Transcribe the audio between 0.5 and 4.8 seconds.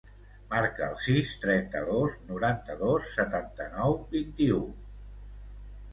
Marca el sis, trenta-dos, noranta-dos, setanta-nou, vint-i-u.